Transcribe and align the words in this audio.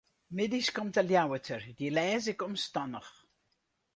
Middeis 0.37 0.69
komt 0.77 0.93
de 0.97 1.03
Ljouwerter, 1.07 1.61
dy 1.77 1.87
lês 1.95 2.25
ik 2.33 2.41
omstannich. 2.49 3.11